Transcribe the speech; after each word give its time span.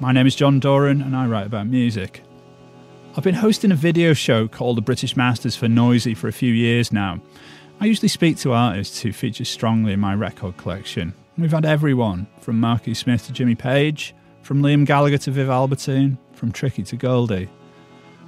My 0.00 0.12
name 0.12 0.28
is 0.28 0.36
John 0.36 0.60
Doran 0.60 1.02
and 1.02 1.16
I 1.16 1.26
write 1.26 1.46
about 1.46 1.66
music. 1.66 2.22
I've 3.16 3.24
been 3.24 3.34
hosting 3.34 3.72
a 3.72 3.76
video 3.76 4.12
show 4.12 4.46
called 4.46 4.76
The 4.76 4.82
British 4.82 5.16
Masters 5.16 5.56
for 5.56 5.66
Noisy 5.66 6.14
for 6.14 6.28
a 6.28 6.32
few 6.32 6.52
years 6.52 6.92
now. 6.92 7.20
I 7.80 7.86
usually 7.86 8.06
speak 8.06 8.36
to 8.38 8.52
artists 8.52 9.00
who 9.00 9.12
feature 9.12 9.44
strongly 9.44 9.92
in 9.92 9.98
my 9.98 10.14
record 10.14 10.56
collection. 10.56 11.14
We've 11.36 11.50
had 11.50 11.64
everyone 11.64 12.28
from 12.38 12.60
Marky 12.60 12.94
Smith 12.94 13.26
to 13.26 13.32
Jimmy 13.32 13.56
Page, 13.56 14.14
from 14.42 14.62
Liam 14.62 14.86
Gallagher 14.86 15.18
to 15.18 15.32
Viv 15.32 15.50
Albertine, 15.50 16.16
from 16.32 16.52
Tricky 16.52 16.84
to 16.84 16.96
Goldie. 16.96 17.48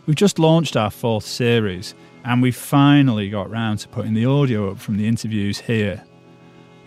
We've 0.06 0.16
just 0.16 0.40
launched 0.40 0.76
our 0.76 0.90
fourth 0.90 1.24
series, 1.24 1.94
and 2.24 2.42
we've 2.42 2.56
finally 2.56 3.30
got 3.30 3.48
round 3.48 3.78
to 3.80 3.88
putting 3.88 4.14
the 4.14 4.26
audio 4.26 4.72
up 4.72 4.80
from 4.80 4.96
the 4.96 5.06
interviews 5.06 5.60
here. 5.60 6.02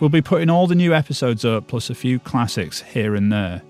We'll 0.02 0.09
be 0.09 0.21
putting 0.21 0.50
all 0.50 0.68
the 0.68 0.75
new 0.75 0.93
episodes 0.93 1.45
up 1.45 1.68
plus 1.68 1.89
a 1.89 1.95
few 1.95 2.20
classics 2.20 2.81
here 2.81 3.15
and 3.15 3.31
there. 3.31 3.61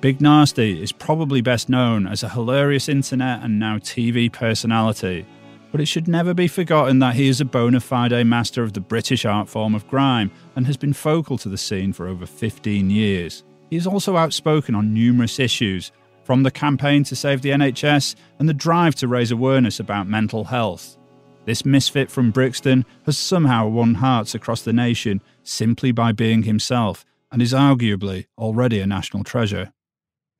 Big 0.00 0.18
Narstie 0.18 0.80
is 0.80 0.92
probably 0.92 1.42
best 1.42 1.68
known 1.68 2.06
as 2.06 2.22
a 2.22 2.30
hilarious 2.30 2.88
internet 2.88 3.42
and 3.42 3.58
now 3.58 3.76
TV 3.76 4.32
personality, 4.32 5.26
but 5.70 5.80
it 5.82 5.86
should 5.86 6.08
never 6.08 6.32
be 6.32 6.48
forgotten 6.48 7.00
that 7.00 7.14
he 7.14 7.28
is 7.28 7.42
a 7.42 7.44
bona 7.44 7.80
fide 7.80 8.26
master 8.26 8.62
of 8.62 8.72
the 8.72 8.80
British 8.80 9.26
art 9.26 9.46
form 9.46 9.74
of 9.74 9.86
grime 9.88 10.30
and 10.56 10.66
has 10.66 10.78
been 10.78 10.94
focal 10.94 11.36
to 11.36 11.50
the 11.50 11.58
scene 11.58 11.92
for 11.92 12.08
over 12.08 12.24
15 12.24 12.88
years. 12.88 13.44
He 13.68 13.76
is 13.76 13.86
also 13.86 14.16
outspoken 14.16 14.74
on 14.74 14.94
numerous 14.94 15.38
issues, 15.38 15.92
from 16.24 16.44
the 16.44 16.50
campaign 16.50 17.04
to 17.04 17.14
save 17.14 17.42
the 17.42 17.50
NHS 17.50 18.14
and 18.38 18.48
the 18.48 18.54
drive 18.54 18.94
to 18.96 19.08
raise 19.08 19.32
awareness 19.32 19.80
about 19.80 20.08
mental 20.08 20.44
health. 20.44 20.96
This 21.44 21.66
misfit 21.66 22.10
from 22.10 22.30
Brixton 22.30 22.86
has 23.04 23.18
somehow 23.18 23.68
won 23.68 23.96
hearts 23.96 24.34
across 24.34 24.62
the 24.62 24.72
nation 24.72 25.20
simply 25.42 25.92
by 25.92 26.12
being 26.12 26.44
himself 26.44 27.04
and 27.30 27.42
is 27.42 27.52
arguably 27.52 28.28
already 28.38 28.80
a 28.80 28.86
national 28.86 29.24
treasure. 29.24 29.74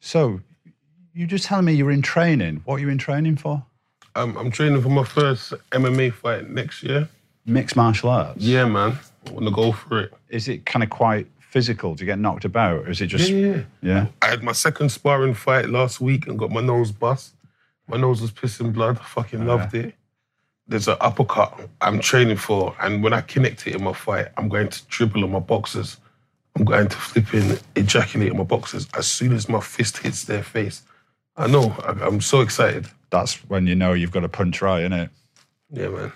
So, 0.00 0.40
you 1.12 1.26
just 1.26 1.44
telling 1.44 1.66
me 1.66 1.74
you're 1.74 1.90
in 1.90 2.02
training. 2.02 2.62
What 2.64 2.76
are 2.76 2.78
you 2.80 2.88
in 2.88 2.98
training 2.98 3.36
for? 3.36 3.64
Um, 4.16 4.36
I'm 4.36 4.50
training 4.50 4.82
for 4.82 4.88
my 4.88 5.04
first 5.04 5.52
MMA 5.70 6.12
fight 6.12 6.50
next 6.50 6.82
year. 6.82 7.08
Mixed 7.46 7.76
martial 7.76 8.10
arts? 8.10 8.42
Yeah, 8.42 8.64
man. 8.66 8.98
I 9.26 9.30
want 9.30 9.46
to 9.46 9.52
go 9.52 9.72
for 9.72 10.00
it. 10.00 10.12
Is 10.28 10.48
it 10.48 10.66
kind 10.66 10.82
of 10.82 10.90
quite 10.90 11.26
physical? 11.38 11.94
Do 11.94 12.04
you 12.04 12.06
get 12.06 12.18
knocked 12.18 12.44
about? 12.44 12.86
Or 12.86 12.90
is 12.90 13.00
it 13.00 13.06
just. 13.06 13.28
Yeah, 13.28 13.46
yeah. 13.46 13.62
Yeah? 13.82 14.06
I 14.22 14.28
had 14.28 14.42
my 14.42 14.52
second 14.52 14.88
sparring 14.90 15.34
fight 15.34 15.68
last 15.68 16.00
week 16.00 16.26
and 16.26 16.38
got 16.38 16.50
my 16.50 16.60
nose 16.60 16.92
bust. 16.92 17.34
My 17.86 17.96
nose 17.96 18.22
was 18.22 18.30
pissing 18.30 18.72
blood. 18.72 18.98
I 18.98 19.04
fucking 19.04 19.46
loved 19.46 19.74
it. 19.74 19.94
There's 20.68 20.86
an 20.86 20.96
uppercut 21.00 21.68
I'm 21.80 21.98
training 21.98 22.36
for, 22.36 22.76
and 22.80 23.02
when 23.02 23.12
I 23.12 23.22
connect 23.22 23.66
it 23.66 23.74
in 23.74 23.82
my 23.82 23.92
fight, 23.92 24.28
I'm 24.36 24.48
going 24.48 24.68
to 24.68 24.86
dribble 24.86 25.24
on 25.24 25.32
my 25.32 25.40
boxers. 25.40 25.96
I'm 26.60 26.66
going 26.66 26.88
to 26.88 26.96
flip 26.96 27.32
in, 27.32 27.58
ejaculate 27.74 28.32
on 28.32 28.36
my 28.36 28.44
boxers 28.44 28.86
as 28.92 29.06
soon 29.06 29.32
as 29.32 29.48
my 29.48 29.60
fist 29.60 29.96
hits 29.96 30.24
their 30.24 30.42
face. 30.42 30.82
I 31.34 31.46
know. 31.46 31.74
I, 31.82 31.92
I'm 32.06 32.20
so 32.20 32.42
excited. 32.42 32.86
That's 33.08 33.36
when 33.48 33.66
you 33.66 33.74
know 33.74 33.94
you've 33.94 34.10
got 34.10 34.24
a 34.24 34.28
punch 34.28 34.60
right, 34.60 34.80
isn't 34.80 34.92
it? 34.92 35.10
Yeah, 35.72 35.88
man. 35.88 36.12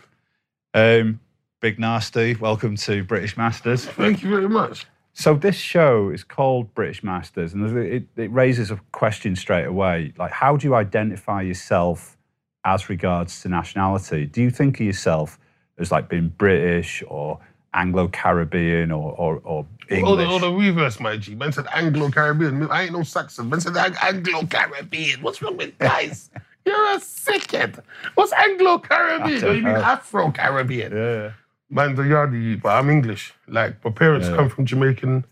Um, 0.74 1.20
Big 1.62 1.78
Narstie, 1.78 2.38
welcome 2.38 2.76
to 2.76 3.02
British 3.04 3.38
Masters. 3.38 3.86
Thank 3.86 4.22
you 4.22 4.28
very 4.28 4.46
much. 4.46 4.84
So 5.14 5.32
this 5.32 5.56
show 5.56 6.10
is 6.10 6.22
called 6.22 6.74
British 6.74 7.02
Masters, 7.02 7.54
and 7.54 7.78
it, 7.78 8.04
it 8.14 8.30
raises 8.30 8.70
a 8.70 8.78
question 8.92 9.36
straight 9.36 9.64
away. 9.64 10.12
Like, 10.18 10.32
how 10.32 10.58
do 10.58 10.66
you 10.66 10.74
identify 10.74 11.40
yourself 11.40 12.18
as 12.66 12.90
regards 12.90 13.40
to 13.40 13.48
nationality? 13.48 14.26
Do 14.26 14.42
you 14.42 14.50
think 14.50 14.78
of 14.78 14.84
yourself 14.84 15.38
as 15.78 15.90
like 15.90 16.10
being 16.10 16.34
British 16.36 17.02
or 17.08 17.40
Anglo-Caribbean 17.74 18.90
or 18.92 19.12
or, 19.12 19.40
or 19.44 19.66
English? 19.90 20.28
All 20.28 20.38
the, 20.38 20.46
the 20.50 20.52
reverse, 20.52 21.00
my 21.00 21.16
G. 21.16 21.34
Man 21.34 21.52
said 21.52 21.66
Anglo 21.74 22.10
Caribbean. 22.10 22.70
I 22.70 22.82
ain't 22.84 22.92
no 22.92 23.02
Saxon. 23.02 23.48
Man 23.50 23.60
said 23.60 23.76
Anglo 23.76 24.46
Caribbean. 24.46 25.22
What's 25.22 25.42
wrong 25.42 25.56
with 25.56 25.78
guys? 25.90 26.30
You're 26.64 26.92
a 26.94 26.96
sickhead. 26.98 27.82
What's 28.14 28.32
Anglo 28.32 28.78
Caribbean? 28.78 29.40
You 29.56 29.62
mean. 29.62 29.66
Afro 29.76 30.30
Caribbean? 30.32 30.92
yeah. 30.92 31.32
Man, 31.70 31.94
the 31.94 32.02
yardy, 32.02 32.60
but 32.60 32.68
I'm 32.70 32.88
English. 32.90 33.32
Like, 33.48 33.84
my 33.84 33.90
parents 33.90 34.28
Yeah. 34.28 34.36
come 34.36 34.48
from 34.48 34.64
Jamaican 34.64 35.24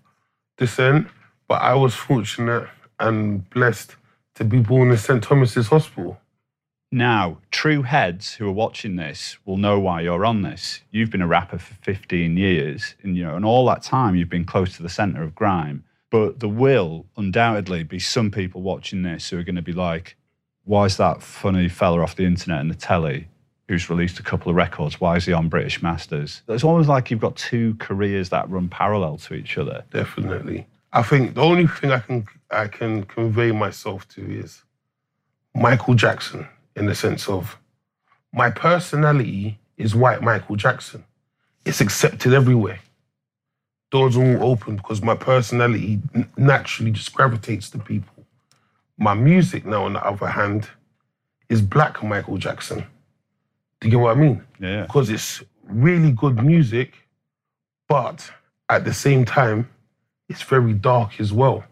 descent, 0.58 1.06
but 1.48 1.62
I 1.62 1.74
was 1.74 1.94
fortunate 1.94 2.68
and 2.98 3.48
blessed 3.50 3.96
to 4.34 4.44
be 4.44 4.58
born 4.58 4.90
in 4.90 4.96
St. 4.96 5.22
Thomas's 5.22 5.68
Hospital. 5.68 6.18
Now, 6.94 7.38
true 7.50 7.80
heads 7.80 8.34
who 8.34 8.46
are 8.46 8.52
watching 8.52 8.96
this 8.96 9.38
will 9.46 9.56
know 9.56 9.80
why 9.80 10.02
you're 10.02 10.26
on 10.26 10.42
this. 10.42 10.82
You've 10.90 11.08
been 11.08 11.22
a 11.22 11.26
rapper 11.26 11.56
for 11.56 11.72
15 11.76 12.36
years, 12.36 12.96
and 13.02 13.16
you 13.16 13.24
know, 13.24 13.34
and 13.34 13.46
all 13.46 13.64
that 13.68 13.82
time 13.82 14.14
you've 14.14 14.28
been 14.28 14.44
close 14.44 14.76
to 14.76 14.82
the 14.82 14.90
centre 14.90 15.22
of 15.22 15.34
grime. 15.34 15.84
But 16.10 16.40
there 16.40 16.50
will 16.50 17.06
undoubtedly 17.16 17.82
be 17.82 17.98
some 17.98 18.30
people 18.30 18.60
watching 18.60 19.04
this 19.04 19.30
who 19.30 19.38
are 19.38 19.42
going 19.42 19.56
to 19.56 19.62
be 19.62 19.72
like, 19.72 20.16
"Why 20.64 20.84
is 20.84 20.98
that 20.98 21.22
funny 21.22 21.70
fella 21.70 22.02
off 22.02 22.14
the 22.14 22.26
internet 22.26 22.60
and 22.60 22.70
the 22.70 22.74
telly 22.74 23.28
who's 23.68 23.88
released 23.88 24.20
a 24.20 24.22
couple 24.22 24.50
of 24.50 24.56
records? 24.56 25.00
Why 25.00 25.16
is 25.16 25.24
he 25.24 25.32
on 25.32 25.48
British 25.48 25.80
Masters?" 25.80 26.42
It's 26.46 26.62
almost 26.62 26.90
like 26.90 27.10
you've 27.10 27.20
got 27.20 27.36
two 27.36 27.74
careers 27.78 28.28
that 28.28 28.50
run 28.50 28.68
parallel 28.68 29.16
to 29.16 29.32
each 29.32 29.56
other. 29.56 29.84
Definitely. 29.90 30.66
I 30.92 31.02
think 31.02 31.36
the 31.36 31.40
only 31.40 31.66
thing 31.68 31.90
I 31.90 32.00
can 32.00 32.26
I 32.50 32.66
can 32.66 33.04
convey 33.04 33.50
myself 33.50 34.06
to 34.08 34.20
is 34.20 34.62
Michael 35.54 35.94
Jackson 35.94 36.46
in 36.76 36.86
the 36.86 36.94
sense 36.94 37.28
of 37.28 37.58
my 38.32 38.50
personality 38.50 39.58
is 39.76 39.94
white 39.94 40.22
Michael 40.22 40.56
Jackson. 40.56 41.04
It's 41.64 41.80
accepted 41.80 42.32
everywhere. 42.32 42.80
Doors 43.90 44.16
are 44.16 44.38
all 44.38 44.52
open 44.52 44.76
because 44.76 45.02
my 45.02 45.14
personality 45.14 46.00
naturally 46.36 46.90
just 46.90 47.12
gravitates 47.12 47.68
to 47.70 47.78
people. 47.78 48.24
My 48.98 49.14
music 49.14 49.66
now, 49.66 49.84
on 49.84 49.92
the 49.94 50.04
other 50.04 50.26
hand, 50.26 50.68
is 51.48 51.60
black 51.60 52.02
Michael 52.02 52.38
Jackson. 52.38 52.86
Do 53.80 53.88
you 53.88 53.90
get 53.90 54.00
what 54.00 54.16
I 54.16 54.20
mean? 54.20 54.42
Yeah. 54.60 54.82
because 54.82 55.10
it's 55.10 55.42
really 55.64 56.12
good 56.12 56.42
music, 56.42 56.94
but 57.88 58.30
at 58.68 58.84
the 58.84 58.94
same 58.94 59.24
time, 59.24 59.68
it's 60.28 60.42
very 60.42 60.72
dark 60.72 61.20
as 61.20 61.32
well. 61.32 61.64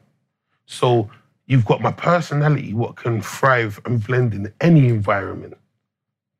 So 0.67 1.09
you've 1.51 1.65
got 1.65 1.81
my 1.81 1.91
personality, 1.91 2.73
what 2.73 2.95
can 2.95 3.21
thrive 3.21 3.81
and 3.85 4.07
blend 4.07 4.33
in 4.35 4.53
any 4.61 4.87
environment. 4.87 5.57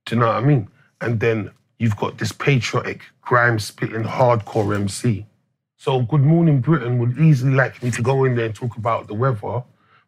Do 0.07 0.15
you 0.15 0.21
know 0.21 0.29
what 0.29 0.37
I 0.37 0.41
mean? 0.41 0.69
And 1.01 1.19
then 1.19 1.51
you've 1.81 1.97
got 1.97 2.17
this 2.17 2.31
patriotic, 2.31 3.03
grime 3.21 3.59
spitting, 3.59 4.05
hardcore 4.05 4.73
MC. 4.73 5.27
So 5.77 6.03
Good 6.03 6.21
Morning 6.21 6.61
Britain 6.61 7.01
would 7.01 7.19
easily 7.19 7.55
like 7.55 7.83
me 7.83 7.91
to 7.91 8.03
go 8.03 8.23
in 8.23 8.37
there 8.37 8.47
and 8.47 8.55
talk 8.55 8.77
about 8.77 9.09
the 9.09 9.15
weather, 9.15 9.65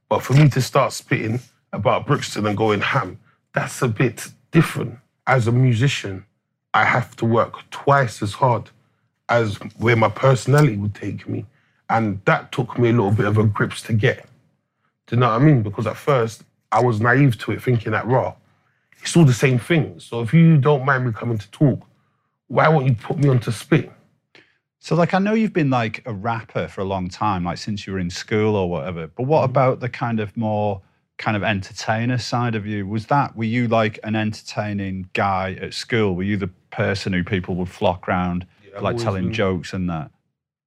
but 0.08 0.22
for 0.22 0.34
me 0.34 0.48
to 0.50 0.62
start 0.62 0.92
spitting 0.92 1.40
about 1.72 2.06
Brixton 2.06 2.46
and 2.46 2.56
going 2.56 2.80
ham, 2.80 3.18
that's 3.54 3.82
a 3.82 3.88
bit 3.88 4.28
different. 4.52 5.00
As 5.26 5.48
a 5.48 5.52
musician, 5.52 6.24
I 6.74 6.84
have 6.84 7.16
to 7.16 7.24
work 7.24 7.68
twice 7.72 8.22
as 8.22 8.34
hard 8.34 8.70
as 9.28 9.56
where 9.78 9.96
my 9.96 10.10
personality 10.10 10.76
would 10.76 10.94
take 10.94 11.28
me. 11.28 11.44
And 11.90 12.20
that 12.24 12.52
took 12.52 12.78
me 12.78 12.90
a 12.90 12.92
little 12.92 13.10
bit 13.10 13.26
of 13.26 13.36
a 13.36 13.42
grips 13.42 13.82
to 13.82 13.94
get. 13.94 14.28
Do 15.06 15.16
you 15.16 15.20
know 15.20 15.28
what 15.28 15.40
I 15.40 15.44
mean? 15.44 15.62
Because 15.62 15.86
at 15.86 15.96
first 15.96 16.44
I 16.70 16.82
was 16.82 17.00
naive 17.00 17.38
to 17.38 17.52
it, 17.52 17.62
thinking 17.62 17.92
that 17.92 18.06
raw, 18.06 18.34
it's 19.00 19.16
all 19.16 19.24
the 19.24 19.32
same 19.32 19.58
thing. 19.58 19.98
So 19.98 20.20
if 20.20 20.32
you 20.32 20.56
don't 20.58 20.84
mind 20.84 21.06
me 21.06 21.12
coming 21.12 21.38
to 21.38 21.50
talk, 21.50 21.86
why 22.48 22.68
won't 22.68 22.86
you 22.86 22.94
put 22.94 23.18
me 23.18 23.28
on 23.28 23.40
to 23.40 23.52
spit? 23.52 23.90
So, 24.78 24.96
like, 24.96 25.14
I 25.14 25.20
know 25.20 25.34
you've 25.34 25.52
been 25.52 25.70
like 25.70 26.02
a 26.06 26.12
rapper 26.12 26.66
for 26.66 26.80
a 26.80 26.84
long 26.84 27.08
time, 27.08 27.44
like 27.44 27.58
since 27.58 27.86
you 27.86 27.92
were 27.92 28.00
in 28.00 28.10
school 28.10 28.56
or 28.56 28.68
whatever. 28.68 29.06
But 29.06 29.24
what 29.24 29.42
mm-hmm. 29.42 29.50
about 29.50 29.80
the 29.80 29.88
kind 29.88 30.18
of 30.18 30.36
more 30.36 30.82
kind 31.18 31.36
of 31.36 31.44
entertainer 31.44 32.18
side 32.18 32.56
of 32.56 32.66
you? 32.66 32.86
Was 32.86 33.06
that 33.06 33.36
were 33.36 33.44
you 33.44 33.68
like 33.68 34.00
an 34.02 34.16
entertaining 34.16 35.08
guy 35.12 35.56
at 35.60 35.72
school? 35.72 36.16
Were 36.16 36.24
you 36.24 36.36
the 36.36 36.50
person 36.70 37.12
who 37.12 37.22
people 37.22 37.54
would 37.56 37.68
flock 37.68 38.08
round, 38.08 38.44
I've 38.74 38.82
like 38.82 38.96
telling 38.96 39.26
been- 39.26 39.34
jokes 39.34 39.72
and 39.72 39.88
that? 39.88 40.10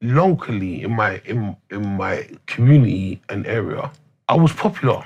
locally 0.02 0.84
in 0.84 0.92
my 0.92 1.22
in 1.26 1.56
in 1.72 1.98
my 1.98 2.30
community 2.46 3.22
and 3.30 3.46
area, 3.48 3.92
I 4.28 4.36
was 4.36 4.54
popular. 4.54 5.06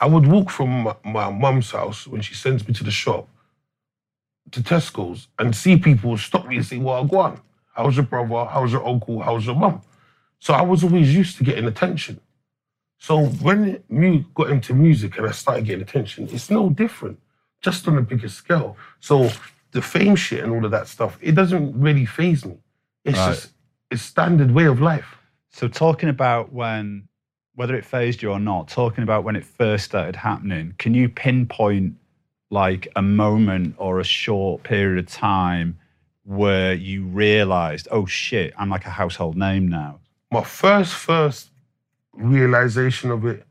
I 0.00 0.06
would 0.06 0.26
walk 0.26 0.50
from 0.50 0.84
my, 0.84 0.96
my 1.04 1.30
mum's 1.30 1.70
house 1.70 2.06
when 2.06 2.22
she 2.22 2.34
sends 2.34 2.66
me 2.66 2.74
to 2.74 2.84
the 2.84 2.90
shop 2.90 3.28
to 4.52 4.60
Tesco's 4.62 5.28
and 5.38 5.54
see 5.56 5.76
people 5.76 6.16
stop 6.18 6.46
me 6.48 6.56
and 6.56 6.66
say, 6.66 6.78
"Well, 6.78 7.04
go 7.04 7.18
on. 7.20 7.40
How's 7.74 7.96
your 7.96 8.06
brother? 8.06 8.50
How's 8.50 8.72
your 8.72 8.86
uncle? 8.86 9.20
How's 9.22 9.46
your 9.46 9.56
mum?" 9.56 9.82
So 10.40 10.54
I 10.54 10.62
was 10.62 10.84
always 10.84 11.14
used 11.14 11.38
to 11.38 11.44
getting 11.44 11.66
attention. 11.66 12.20
So 12.98 13.26
when 13.26 13.82
you 13.90 14.26
got 14.34 14.50
into 14.50 14.74
music 14.74 15.18
and 15.18 15.26
I 15.26 15.32
started 15.32 15.66
getting 15.66 15.82
attention, 15.82 16.28
it's 16.32 16.50
no 16.50 16.70
different, 16.70 17.18
just 17.62 17.88
on 17.88 17.98
a 17.98 18.02
bigger 18.02 18.28
scale. 18.28 18.76
So 19.00 19.30
the 19.72 19.82
fame 19.82 20.16
shit 20.16 20.44
and 20.44 20.52
all 20.52 20.64
of 20.64 20.70
that 20.72 20.88
stuff, 20.88 21.18
it 21.22 21.32
doesn't 21.34 21.80
really 21.80 22.06
phase 22.06 22.44
me. 22.44 22.58
It's 23.04 23.18
Right. 23.18 23.28
just 23.34 23.52
it's 23.90 24.02
standard 24.02 24.52
way 24.52 24.66
of 24.66 24.80
life. 24.80 25.18
So, 25.50 25.68
talking 25.68 26.08
about 26.10 26.52
when, 26.52 27.08
whether 27.54 27.74
it 27.74 27.84
phased 27.84 28.22
you 28.22 28.30
or 28.30 28.40
not, 28.40 28.68
talking 28.68 29.02
about 29.02 29.24
when 29.24 29.36
it 29.36 29.44
first 29.44 29.84
started 29.84 30.16
happening, 30.16 30.74
can 30.78 30.94
you 30.94 31.08
pinpoint 31.08 31.94
like 32.50 32.88
a 32.96 33.02
moment 33.02 33.74
or 33.78 34.00
a 34.00 34.04
short 34.04 34.62
period 34.62 34.98
of 34.98 35.10
time 35.10 35.78
where 36.24 36.74
you 36.74 37.04
realized, 37.04 37.88
oh 37.90 38.06
shit, 38.06 38.54
I'm 38.58 38.70
like 38.70 38.86
a 38.86 38.90
household 38.90 39.36
name 39.36 39.68
now? 39.68 40.00
My 40.30 40.44
first 40.44 40.94
first 40.94 41.50
realization 42.12 43.10
of 43.10 43.26
it 43.26 43.44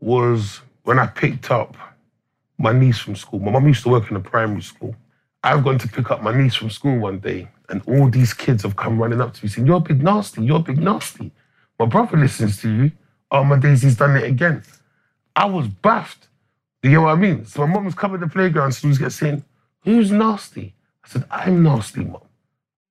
was 0.00 0.60
when 0.84 0.98
I 0.98 1.06
picked 1.06 1.50
up 1.50 1.76
my 2.58 2.72
niece 2.72 2.98
from 2.98 3.16
school. 3.16 3.40
My 3.40 3.50
mum 3.50 3.66
used 3.66 3.82
to 3.84 3.88
work 3.88 4.10
in 4.10 4.16
a 4.16 4.20
primary 4.20 4.62
school. 4.62 4.94
I've 5.44 5.64
gone 5.64 5.78
to 5.78 5.88
pick 5.88 6.10
up 6.12 6.22
my 6.22 6.36
niece 6.36 6.54
from 6.54 6.70
school 6.70 6.98
one 6.98 7.18
day, 7.18 7.48
and 7.68 7.82
all 7.88 8.08
these 8.08 8.32
kids 8.32 8.62
have 8.62 8.76
come 8.76 9.00
running 9.00 9.20
up 9.20 9.34
to 9.34 9.44
me 9.44 9.48
saying, 9.48 9.66
You're 9.66 9.80
big 9.80 10.00
Narstie, 10.00 10.46
you're 10.46 10.60
big 10.60 10.78
Narstie. 10.78 11.32
My 11.78 11.86
brother 11.86 12.16
listens 12.16 12.60
to 12.62 12.70
you. 12.70 12.92
Oh, 13.32 13.42
my 13.42 13.58
Daisy's 13.58 13.96
done 13.96 14.14
it 14.18 14.24
again. 14.24 14.62
I 15.34 15.46
was 15.46 15.66
baffed. 15.66 16.28
You 16.82 16.90
know 16.90 17.02
what 17.02 17.12
I 17.12 17.14
mean? 17.14 17.46
So 17.46 17.66
my 17.66 17.72
mum 17.72 17.86
was 17.86 17.94
coming 17.94 18.20
to 18.20 18.26
the 18.26 18.32
playground, 18.32 18.72
so 18.72 18.80
she 18.80 18.88
was 18.88 18.98
getting 18.98 19.10
saying, 19.10 19.44
Who's 19.80 20.12
nasty? 20.12 20.74
I 21.02 21.08
said, 21.08 21.24
I'm 21.30 21.62
nasty, 21.62 22.04
mum. 22.04 22.20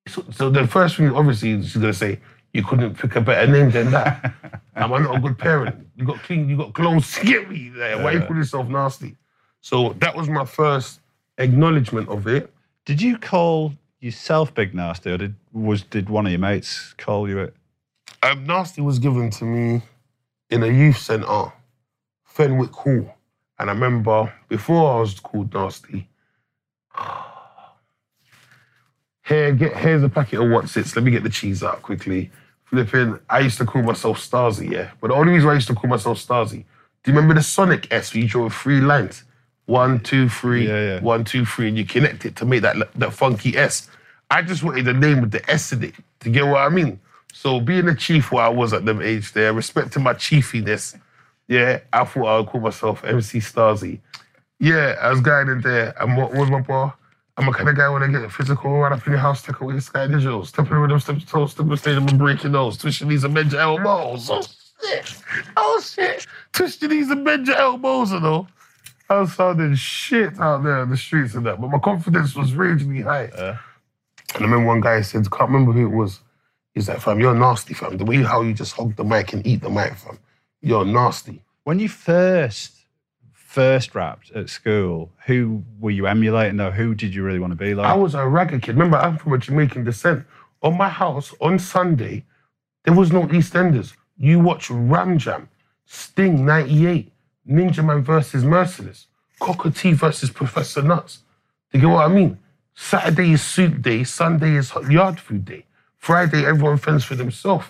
So, 0.08 0.26
so 0.32 0.50
the 0.50 0.66
first 0.66 0.98
thing, 0.98 1.12
obviously, 1.12 1.62
she's 1.62 1.76
gonna 1.76 1.94
say, 1.94 2.20
You 2.54 2.64
couldn't 2.64 2.96
pick 2.96 3.16
a 3.16 3.22
better 3.22 3.52
name 3.52 3.70
than 3.70 3.92
that. 3.92 4.34
Am 4.76 4.92
I 4.92 5.00
not 5.00 5.18
a 5.18 5.20
good 5.20 5.38
parent? 5.38 5.76
You 5.96 6.06
got 6.06 6.18
clean, 6.24 6.50
you 6.50 6.58
got 6.58 6.74
clothes 6.74 7.14
to 7.22 7.46
me. 7.46 7.72
Like, 7.76 8.04
why 8.04 8.14
you 8.14 8.22
call 8.22 8.36
yourself 8.36 8.68
nasty? 8.68 9.16
So 9.62 9.94
that 10.00 10.16
was 10.16 10.28
my 10.28 10.46
first 10.46 11.02
acknowledgement 11.38 12.10
of 12.10 12.26
it. 12.28 12.52
Did 12.86 13.00
you 13.00 13.20
call 13.20 13.74
yourself 14.00 14.56
Big 14.56 14.74
Narstie, 14.74 15.14
or 15.14 15.18
did 15.18 15.36
was 15.54 15.84
did 15.84 16.10
one 16.10 16.26
of 16.26 16.32
your 16.32 16.40
mates 16.40 16.96
call 16.98 17.30
you 17.30 17.38
it? 17.40 17.56
Um, 18.24 18.48
nasty 18.48 18.82
was 18.82 18.98
given 18.98 19.30
to 19.32 19.46
me 19.46 19.82
in 20.52 20.64
a 20.64 20.68
youth 20.68 20.98
centre, 20.98 21.52
Fenwick 22.26 22.72
Hall. 22.74 23.16
And 23.58 23.70
I 23.70 23.74
remember 23.74 24.32
before 24.50 24.98
I 24.98 25.00
was 25.00 25.20
called 25.20 25.54
Nasty, 25.54 26.08
here, 29.26 29.54
get 29.54 29.78
here's 29.78 30.04
a 30.04 30.10
packet 30.10 30.40
of 30.40 30.46
Wotsits. 30.48 30.96
Let 30.96 31.06
me 31.06 31.12
get 31.12 31.24
the 31.24 31.30
cheese 31.30 31.64
out 31.64 31.82
quickly. 31.82 32.32
Flipping, 32.66 33.20
I 33.30 33.40
used 33.40 33.58
to 33.58 33.66
call 33.66 33.84
myself 33.84 34.18
Stasi, 34.20 34.72
yeah. 34.72 34.92
But 35.02 35.10
the 35.10 35.14
only 35.16 35.34
reason 35.34 35.50
I 35.50 35.56
used 35.56 35.68
to 35.68 35.76
call 35.76 35.90
myself 35.90 36.18
Stasi, 36.26 36.64
do 37.04 37.12
you 37.12 37.14
remember 37.18 37.34
the 37.34 37.44
Sonic 37.44 37.92
S 37.92 38.14
where 38.14 38.24
you 38.24 38.30
draw 38.30 38.50
three 38.50 38.80
lines? 38.80 39.24
One, 39.66 40.00
two, 40.00 40.28
three, 40.30 40.68
Yeah, 40.68 40.96
yeah. 40.96 41.00
one, 41.02 41.24
two, 41.24 41.46
three, 41.46 41.68
and 41.68 41.78
you 41.78 41.86
connect 41.86 42.26
it 42.26 42.36
to 42.38 42.46
make 42.46 42.62
that 42.62 42.76
that 42.96 43.14
funky 43.14 43.58
S. 43.58 43.90
I 44.30 44.42
just 44.42 44.64
wanted 44.64 44.88
a 44.88 44.94
name 44.94 45.22
with 45.22 45.32
the 45.32 45.50
S 45.52 45.72
in 45.74 45.84
it. 45.84 45.96
To 46.22 46.30
get 46.30 46.46
what 46.48 46.62
I 46.62 46.70
mean? 46.70 47.00
So 47.34 47.60
being 47.60 47.88
a 47.88 47.96
chief 47.96 48.32
where 48.32 48.44
I 48.44 48.50
was 48.50 48.74
at 48.74 48.86
them 48.86 49.02
age 49.02 49.34
there, 49.34 49.54
respecting 49.54 50.04
my 50.04 50.14
chiefiness, 50.14 51.00
yeah, 51.48 51.80
I 51.92 52.06
thought 52.06 52.26
I 52.26 52.38
would 52.38 52.48
call 52.48 52.62
myself 52.62 53.04
MC 53.04 53.40
Stasi. 53.40 54.00
Yeah, 54.60 54.96
I 55.02 55.10
was 55.10 55.22
going 55.22 55.50
in 55.50 55.62
there, 55.62 55.94
and 56.00 56.16
what 56.16 56.34
was 56.34 56.50
my 56.50 56.62
bar? 56.62 56.94
I'm 57.38 57.48
a 57.48 57.54
kind 57.54 57.70
of 57.70 57.76
guy 57.76 57.90
when 57.90 58.04
I 58.04 58.08
get 58.08 58.32
physical, 58.32 58.78
run 58.78 58.94
up 58.94 59.06
in 59.08 59.14
your 59.14 59.20
house, 59.20 59.42
take 59.42 59.60
away 59.62 59.74
your 59.74 59.82
sky 59.82 60.06
digital, 60.06 60.46
stepping 60.46 60.80
with 60.80 60.90
them, 60.92 61.00
step 61.00 61.18
to 61.18 61.26
toe, 61.26 61.48
step 61.48 61.66
on 61.66 61.78
stage, 61.78 61.98
I'm 61.98 62.18
breaking 62.18 62.52
those, 62.52 62.78
twist 62.78 63.00
your 63.02 63.10
knees 63.10 63.24
and 63.24 63.34
bend 63.34 63.54
your 63.54 63.62
elbows. 63.62 64.30
Oh 64.30 64.42
shit! 64.84 65.16
Oh 65.58 65.82
shit! 65.84 66.28
Twist 66.54 66.82
your 66.82 66.92
knees 66.92 67.10
and 67.10 67.26
bend 67.26 67.48
your 67.48 67.58
elbows, 67.58 68.12
you 68.12 68.20
know. 68.20 68.48
I 69.10 69.22
was 69.22 69.34
sounding 69.34 69.76
shit 69.76 70.40
out 70.40 70.64
there 70.64 70.84
in 70.84 70.90
the 70.90 70.98
streets 70.98 71.34
and 71.34 71.46
that, 71.46 71.60
but 71.60 71.70
my 71.70 71.80
confidence 71.80 72.36
was 72.36 72.54
ragingly 72.54 73.02
high. 73.02 73.30
And 73.36 73.58
I 74.36 74.40
remember 74.40 74.68
one 74.68 74.82
guy 74.82 75.02
said, 75.02 75.30
can't 75.32 75.50
remember 75.50 75.72
who 75.72 75.88
it 75.88 75.96
was. 75.96 76.20
He's 76.74 76.88
like, 76.88 77.02
fam, 77.02 77.20
you're 77.20 77.36
nasty, 77.36 77.74
fam. 77.74 77.98
The 77.98 78.06
way 78.06 78.18
how 78.24 78.42
you 78.42 78.54
just 78.54 78.74
hog 78.74 78.96
the 78.96 79.04
mic 79.04 79.34
and 79.34 79.46
eat 79.46 79.62
the 79.62 79.70
mic, 79.70 79.96
fam. 79.96 80.20
You're 80.62 80.86
nasty. 80.86 81.42
When 81.64 81.80
you 81.80 81.90
first 81.90 82.82
first 83.34 83.94
rapped 83.94 84.32
at 84.32 84.50
school, 84.50 85.12
who 85.26 85.62
were 85.82 85.92
you 85.92 86.08
emulating 86.08 86.56
though? 86.56 86.72
Who 86.72 86.96
did 86.96 87.14
you 87.14 87.22
really 87.24 87.40
want 87.40 87.52
to 87.52 87.58
be 87.58 87.76
like? 87.76 87.86
I 87.86 87.96
was 87.96 88.16
a 88.16 88.20
ragga 88.20 88.62
kid. 88.62 88.76
Remember, 88.76 88.98
I'm 88.98 89.18
from 89.18 89.34
a 89.34 89.38
Jamaican 89.38 89.84
descent. 89.84 90.26
On 90.64 90.78
my 90.78 90.88
house 90.88 91.34
on 91.42 91.60
Sunday, 91.60 92.24
there 92.84 92.94
was 92.94 93.12
no 93.12 93.24
EastEnders. 93.24 93.94
You 94.18 94.40
watch 94.40 94.70
Ram 94.70 95.18
Jam, 95.18 95.50
Sting 95.86 96.46
98, 96.46 97.12
Ninja 97.50 97.84
Man 97.84 98.04
versus 98.04 98.46
Merciless, 98.46 99.08
Cockatoo 99.40 99.96
versus 99.96 100.30
Professor 100.30 100.82
Nuts. 100.82 101.20
Do 101.72 101.78
you 101.78 101.82
get 101.82 101.94
what 101.94 102.06
I 102.06 102.14
mean? 102.14 102.38
Saturday 102.74 103.34
is 103.34 103.42
soup 103.42 103.82
day, 103.82 104.06
Sunday 104.06 104.56
is 104.56 104.72
yard 104.90 105.20
food 105.20 105.44
day. 105.44 105.66
Friday, 106.02 106.44
everyone 106.48 106.78
fends 106.78 107.04
for 107.04 107.14
themselves. 107.14 107.68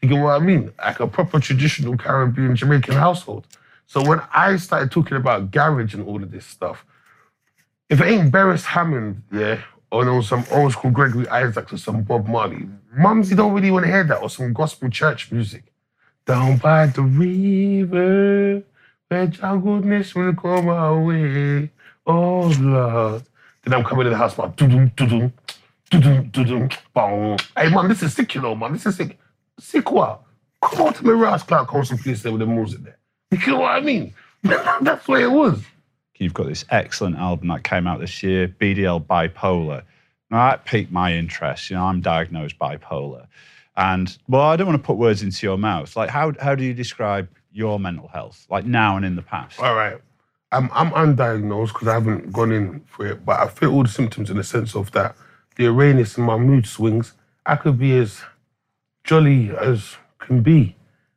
You 0.00 0.08
get 0.08 0.22
what 0.22 0.40
I 0.40 0.44
mean? 0.44 0.72
Like 0.78 1.00
a 1.00 1.08
proper 1.08 1.40
traditional 1.40 1.96
Caribbean 1.96 2.54
Jamaican 2.54 2.94
household. 2.94 3.48
So 3.86 4.00
when 4.08 4.22
I 4.32 4.56
started 4.56 4.92
talking 4.92 5.16
about 5.16 5.50
garage 5.50 5.92
and 5.92 6.06
all 6.06 6.22
of 6.22 6.30
this 6.30 6.46
stuff, 6.46 6.86
if 7.90 8.00
it 8.00 8.04
ain't 8.04 8.32
Beres 8.32 8.64
Hammond, 8.64 9.24
yeah, 9.32 9.60
or 9.90 10.04
no, 10.04 10.20
some 10.20 10.44
old 10.52 10.70
school 10.72 10.92
Gregory 10.92 11.26
Isaacs 11.28 11.72
or 11.72 11.76
some 11.76 12.02
Bob 12.02 12.28
Marley, 12.28 12.68
mums, 12.96 13.30
you 13.30 13.36
don't 13.36 13.52
really 13.52 13.72
want 13.72 13.84
to 13.84 13.90
hear 13.90 14.04
that, 14.04 14.22
or 14.22 14.30
some 14.30 14.52
gospel 14.52 14.88
church 14.88 15.32
music. 15.32 15.64
Down 16.24 16.58
by 16.58 16.86
the 16.86 17.02
river, 17.02 18.62
where 19.08 19.24
your 19.24 19.58
goodness 19.58 20.14
will 20.14 20.34
come 20.34 20.68
our 20.68 21.00
way, 21.00 21.72
oh 22.06 22.46
Lord. 22.60 23.24
Then 23.64 23.74
I'm 23.74 23.84
coming 23.84 24.04
to 24.04 24.10
the 24.10 24.16
house, 24.16 24.36
doo-dum, 24.36 24.52
doo-dum, 24.56 24.88
doo-dum, 24.96 25.08
doo-dum, 25.08 25.18
bong. 25.18 25.32
Hey, 25.92 27.68
man, 27.68 27.88
this 27.88 28.02
is 28.02 28.14
sick, 28.14 28.34
you 28.34 28.40
know, 28.40 28.54
man, 28.54 28.72
this 28.72 28.86
is 28.86 28.96
sick. 28.96 29.18
Sick 29.58 29.90
what? 29.92 30.22
Come 30.62 30.86
on 30.86 30.94
to 30.94 31.04
me, 31.04 31.10
Ross 31.10 31.42
Clark 31.42 31.68
please, 31.68 32.22
there 32.22 32.32
with 32.32 32.40
the 32.40 32.46
music 32.46 32.80
there. 32.82 32.98
You 33.30 33.52
know 33.52 33.60
what 33.60 33.72
I 33.72 33.80
mean? 33.80 34.14
That's 34.42 35.06
what 35.06 35.20
it 35.20 35.30
was. 35.30 35.62
You've 36.16 36.34
got 36.34 36.46
this 36.46 36.64
excellent 36.70 37.16
album 37.16 37.48
that 37.48 37.64
came 37.64 37.86
out 37.86 38.00
this 38.00 38.22
year, 38.22 38.48
BDL 38.48 39.04
Bipolar. 39.04 39.82
Now 40.30 40.50
that 40.50 40.64
piqued 40.64 40.90
my 40.90 41.12
interest. 41.12 41.68
You 41.68 41.76
know, 41.76 41.84
I'm 41.84 42.00
diagnosed 42.00 42.58
bipolar. 42.58 43.26
And 43.76 44.16
well, 44.28 44.42
I 44.42 44.56
don't 44.56 44.66
want 44.66 44.80
to 44.80 44.86
put 44.86 44.96
words 44.96 45.22
into 45.22 45.46
your 45.46 45.58
mouth. 45.58 45.94
Like 45.96 46.08
how 46.10 46.32
how 46.40 46.54
do 46.54 46.64
you 46.64 46.72
describe 46.72 47.28
your 47.52 47.78
mental 47.78 48.08
health? 48.08 48.46
Like 48.48 48.64
now 48.64 48.96
and 48.96 49.04
in 49.04 49.16
the 49.16 49.22
past? 49.22 49.60
All 49.60 49.74
right. 49.74 49.98
I'm 50.52 50.70
I'm 50.72 50.90
undiagnosed 50.92 51.74
because 51.74 51.88
I 51.88 51.94
haven't 51.94 52.32
gone 52.32 52.52
in 52.52 52.80
for 52.86 53.06
it, 53.06 53.24
but 53.24 53.40
I 53.40 53.48
feel 53.48 53.74
all 53.74 53.82
the 53.82 53.88
symptoms 53.88 54.30
in 54.30 54.36
the 54.36 54.44
sense 54.44 54.74
of 54.74 54.90
that 54.92 55.16
the 55.56 55.64
Uranus 55.64 56.16
and 56.16 56.26
my 56.26 56.36
mood 56.36 56.66
swings. 56.66 57.12
I 57.44 57.56
could 57.56 57.78
be 57.78 57.96
as 57.96 58.22
jolly 59.04 59.50
as 59.50 59.96
can 60.18 60.42
be, 60.42 60.76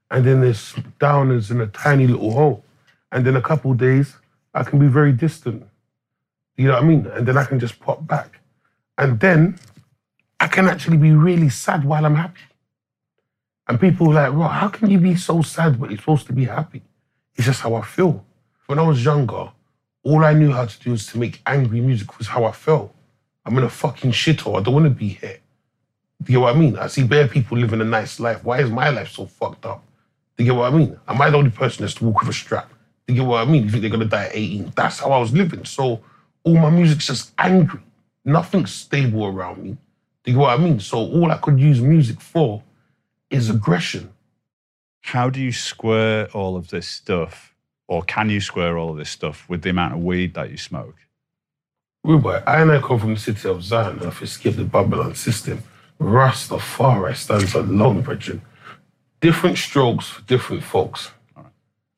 and 0.09 0.25
then 0.25 0.41
there's 0.41 0.73
down 0.99 1.31
as 1.31 1.51
in 1.51 1.61
a 1.61 1.67
tiny 1.67 2.07
little 2.07 2.31
hole, 2.31 2.65
and 3.11 3.25
then 3.25 3.35
a 3.35 3.41
couple 3.41 3.73
days 3.73 4.17
I 4.53 4.63
can 4.63 4.79
be 4.79 4.87
very 4.87 5.11
distant. 5.11 5.67
You 6.57 6.67
know 6.67 6.73
what 6.73 6.83
I 6.83 6.85
mean? 6.87 7.05
And 7.07 7.27
then 7.27 7.37
I 7.37 7.45
can 7.45 7.59
just 7.59 7.79
pop 7.79 8.07
back, 8.07 8.39
and 8.97 9.19
then 9.19 9.59
I 10.39 10.47
can 10.47 10.67
actually 10.67 10.97
be 10.97 11.11
really 11.11 11.49
sad 11.49 11.85
while 11.85 12.05
I'm 12.05 12.15
happy. 12.15 12.41
And 13.67 13.79
people 13.79 14.09
are 14.11 14.13
like, 14.13 14.33
"Right, 14.33 14.59
how 14.59 14.69
can 14.69 14.89
you 14.89 14.99
be 14.99 15.15
so 15.15 15.41
sad 15.41 15.79
but 15.79 15.89
you're 15.89 15.99
supposed 15.99 16.27
to 16.27 16.33
be 16.33 16.45
happy?" 16.45 16.81
It's 17.35 17.45
just 17.45 17.61
how 17.61 17.75
I 17.75 17.81
feel. 17.81 18.25
When 18.67 18.79
I 18.79 18.83
was 18.83 19.03
younger, 19.03 19.51
all 20.03 20.23
I 20.23 20.33
knew 20.33 20.51
how 20.51 20.65
to 20.65 20.79
do 20.79 20.91
was 20.91 21.05
to 21.07 21.19
make 21.19 21.41
angry 21.45 21.81
music 21.81 22.17
was 22.17 22.27
how 22.27 22.45
I 22.45 22.51
felt. 22.51 22.94
I'm 23.45 23.57
in 23.57 23.63
a 23.63 23.69
fucking 23.69 24.11
shithole. 24.11 24.59
I 24.59 24.63
don't 24.63 24.73
want 24.73 24.85
to 24.85 24.89
be 24.89 25.09
here. 25.09 25.39
Do 26.23 26.33
you 26.33 26.39
get 26.39 26.43
what 26.43 26.55
I 26.55 26.59
mean? 26.59 26.77
I 26.77 26.87
see 26.87 27.03
bare 27.03 27.27
people 27.27 27.57
living 27.57 27.81
a 27.81 27.85
nice 27.85 28.19
life. 28.19 28.43
Why 28.43 28.61
is 28.61 28.71
my 28.71 28.89
life 28.89 29.09
so 29.09 29.25
fucked 29.25 29.65
up? 29.65 29.83
Do 30.37 30.43
you 30.43 30.51
get 30.51 30.57
what 30.57 30.73
I 30.73 30.75
mean? 30.75 30.97
Am 31.07 31.21
I 31.21 31.29
the 31.29 31.37
only 31.37 31.51
person 31.51 31.83
that's 31.83 31.93
to 31.95 32.05
walk 32.05 32.21
with 32.21 32.29
a 32.29 32.33
strap? 32.33 32.69
Do 33.07 33.13
you 33.13 33.21
get 33.21 33.27
what 33.27 33.47
I 33.47 33.49
mean? 33.49 33.63
You 33.63 33.69
think 33.69 33.81
they're 33.81 33.91
gonna 33.91 34.05
die 34.05 34.25
at 34.25 34.35
18? 34.35 34.73
That's 34.75 34.99
how 34.99 35.11
I 35.11 35.19
was 35.19 35.33
living. 35.33 35.63
So 35.65 36.01
all 36.43 36.57
my 36.57 36.69
music's 36.69 37.05
just 37.07 37.33
angry. 37.37 37.81
Nothing's 38.23 38.73
stable 38.73 39.25
around 39.25 39.61
me. 39.61 39.77
Do 40.23 40.31
you 40.31 40.37
get 40.37 40.41
what 40.41 40.59
I 40.59 40.63
mean? 40.63 40.79
So 40.79 40.97
all 40.97 41.31
I 41.31 41.37
could 41.37 41.59
use 41.59 41.79
music 41.79 42.19
for 42.19 42.63
is 43.29 43.49
aggression. 43.49 44.11
How 45.01 45.29
do 45.29 45.39
you 45.39 45.51
square 45.51 46.27
all 46.33 46.55
of 46.55 46.69
this 46.69 46.87
stuff, 46.87 47.53
or 47.87 48.01
can 48.01 48.31
you 48.31 48.41
square 48.41 48.77
all 48.77 48.89
of 48.89 48.97
this 48.97 49.11
stuff 49.11 49.47
with 49.47 49.61
the 49.61 49.69
amount 49.69 49.93
of 49.93 50.03
weed 50.03 50.33
that 50.33 50.49
you 50.49 50.57
smoke? 50.57 50.95
Rubai, 52.05 52.43
I 52.45 52.61
and 52.61 52.71
I 52.71 52.79
come 52.81 52.99
from 52.99 53.15
the 53.15 53.19
city 53.19 53.49
of 53.49 53.63
Zion, 53.63 53.97
and 53.99 54.21
you 54.21 54.27
skip 54.27 54.55
the 54.55 54.63
Babylon 54.63 55.15
system, 55.15 55.63
Rastafari 55.99 57.15
stands 57.15 57.55
alone, 57.55 58.01
brethren. 58.01 58.43
Different 59.21 59.57
strokes 59.57 60.07
for 60.07 60.21
different 60.27 60.61
folks. 60.61 61.09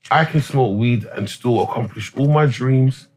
I 0.10 0.24
can 0.24 0.40
smoke 0.42 0.78
weed 0.80 1.04
and 1.04 1.30
still 1.30 1.62
accomplish 1.62 2.16
all 2.16 2.30
my 2.30 2.46
dreams. 2.46 3.10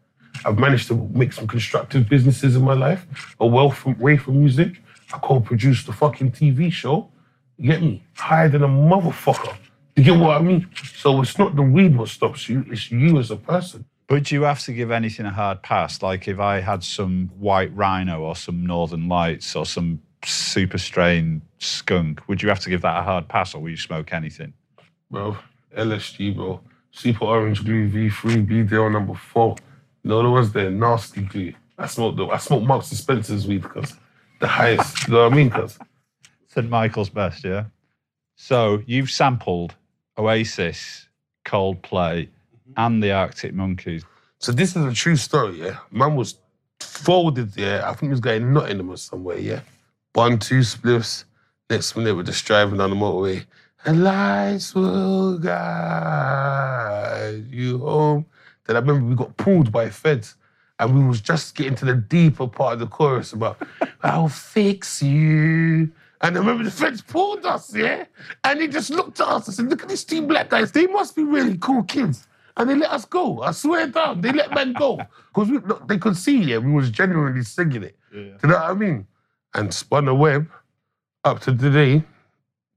I've 0.45 0.59
managed 0.59 0.89
to 0.89 0.97
make 1.13 1.33
some 1.33 1.47
constructive 1.47 2.09
businesses 2.09 2.57
in 2.57 2.63
my 2.63 2.75
life, 2.75 3.07
away 3.39 3.71
from, 3.71 3.93
away 3.93 4.17
from 4.17 4.41
music. 4.41 4.83
I 5.13 5.19
co-produced 5.19 5.87
the 5.87 5.93
fucking 5.93 6.33
TV 6.33 6.73
show. 6.73 7.09
You 7.57 7.71
get 7.71 7.83
me? 7.83 8.03
Higher 8.17 8.49
than 8.49 8.65
a 8.65 8.69
motherfucker. 8.69 9.57
You 9.95 10.03
get 10.03 10.19
what 10.19 10.37
I 10.37 10.43
mean? 10.43 10.67
So 10.97 11.21
it's 11.23 11.39
not 11.39 11.55
the 11.55 11.63
weed 11.63 11.97
what 11.97 12.09
stops 12.09 12.49
you, 12.49 12.65
it's 12.69 12.91
you 12.91 13.17
as 13.21 13.31
a 13.31 13.37
person. 13.37 13.85
Do 14.11 14.35
you 14.35 14.43
have 14.43 14.61
to 14.65 14.73
give 14.73 14.91
anything 14.91 15.25
a 15.25 15.31
hard 15.31 15.63
pass? 15.63 16.03
Like 16.03 16.27
if 16.27 16.41
I 16.41 16.61
had 16.61 16.83
some 16.83 17.31
white 17.39 17.75
rhino 17.77 18.21
or 18.23 18.35
some 18.35 18.67
northern 18.67 19.09
lights 19.09 19.55
or 19.55 19.65
some 19.65 20.03
super 20.25 20.79
strain 20.79 21.43
skunk, 21.59 22.29
would 22.29 22.43
you 22.43 22.49
have 22.49 22.61
to 22.61 22.71
give 22.71 22.83
that 22.83 22.99
a 22.99 23.03
hard 23.03 23.29
pass 23.29 23.55
or 23.55 23.63
will 23.63 23.71
you 23.71 23.77
smoke 23.77 24.13
anything? 24.13 24.53
bro. 25.11 25.37
LSG, 25.77 26.35
bro. 26.35 26.61
Super 26.93 27.25
orange 27.25 27.65
glue 27.65 27.89
V3 27.89 28.47
BDL 28.47 28.93
number 28.93 29.15
four. 29.15 29.57
You 30.03 30.11
know 30.11 30.23
the 30.23 30.31
ones 30.31 30.53
there, 30.53 30.71
nasty 30.71 31.23
glue. 31.23 31.53
I 31.79 31.87
smoke 31.87 32.17
the 32.17 32.27
I 32.27 32.39
smoke 32.39 32.63
Marks 32.63 32.89
Spencer's 32.89 33.47
weed 33.47 33.63
because 33.63 33.95
the 34.41 34.49
highest. 34.49 35.07
You 35.07 35.15
know 35.15 35.25
what 35.25 35.33
I 35.33 35.37
mean? 35.37 35.51
Cause 35.51 35.79
St. 36.49 36.69
Michael's 36.69 37.11
best, 37.11 37.45
yeah? 37.45 37.67
So 38.35 38.83
you've 38.87 39.11
sampled 39.11 39.75
Oasis, 40.19 41.07
Coldplay, 41.45 42.29
and 42.77 43.03
the 43.03 43.13
Arctic 43.13 43.55
Monkeys. 43.55 44.05
So 44.39 44.53
this 44.53 44.77
is 44.77 44.85
a 44.85 44.93
true 44.93 45.17
story, 45.17 45.61
yeah. 45.61 45.79
Man 45.91 46.17
was 46.17 46.39
folded, 46.81 47.57
yeah. 47.57 47.83
I 47.85 47.89
think 47.89 48.05
he 48.05 48.09
was 48.09 48.21
going 48.21 48.53
Nottingham 48.53 48.91
or 48.91 48.97
somewhere, 48.97 49.39
yeah. 49.39 49.61
One, 50.15 50.39
two 50.39 50.61
spliffs. 50.61 51.25
Next 51.69 51.95
minute, 51.97 52.17
we're 52.17 52.23
just 52.23 52.45
driving 52.45 52.81
on 52.81 52.91
the 52.91 52.97
motorway. 52.97 53.45
And 53.85 54.03
lights 54.03 54.75
will 54.75 55.39
guide 55.39 56.65
you 57.49 57.79
home. 57.79 58.27
Then 58.67 58.77
I 58.77 58.81
remember 58.81 59.07
we 59.07 59.15
got 59.15 59.37
pulled 59.37 59.71
by 59.71 59.89
feds. 59.91 60.35
And 60.79 60.95
we 60.99 61.07
was 61.07 61.21
just 61.21 61.55
getting 61.55 61.75
to 61.77 61.85
the 61.85 61.95
deeper 61.95 62.47
part 62.47 62.73
of 62.75 62.81
the 62.81 62.87
chorus 62.87 63.33
about, 63.35 63.63
I'll 64.03 64.29
fix 64.29 65.03
you. 65.03 65.91
And 66.23 66.37
I 66.37 66.41
remember 66.41 66.65
the 66.65 66.71
feds 66.71 67.03
pulled 67.03 67.47
us, 67.47 67.75
yeah? 67.75 68.05
And 68.45 68.61
they 68.61 68.69
just 68.69 68.91
looked 68.91 69.21
at 69.21 69.29
us 69.29 69.47
and 69.47 69.57
said, 69.57 69.71
look 69.71 69.83
at 69.83 69.89
these 69.89 70.05
two 70.05 70.23
black 70.23 70.51
guys. 70.51 70.73
They 70.73 70.87
must 70.87 71.17
be 71.17 71.23
really 71.23 71.57
cool 71.59 71.83
kids. 71.85 72.27
And 72.57 72.69
they 72.69 72.75
let 72.75 72.91
us 72.91 73.05
go. 73.05 73.43
I 73.43 73.53
swear 73.53 73.87
down. 73.87 74.21
They 74.21 74.33
let 74.33 74.55
men 74.55 74.73
go. 74.73 74.99
Because 75.33 75.49
they 75.87 75.99
could 75.99 76.17
see, 76.17 76.39
yeah, 76.43 76.59
we 76.59 76.73
was 76.73 76.91
genuinely 76.91 77.45
singing 77.45 77.85
it. 77.85 77.97
Do 78.13 78.19
you 78.43 78.49
know 78.49 78.57
what 78.57 78.71
I 78.71 78.75
mean? 78.75 79.07
And 79.55 79.73
Spun 79.73 80.09
a 80.09 80.15
Web, 80.15 80.51
up 81.25 81.41
to 81.43 81.55
today, 81.55 82.03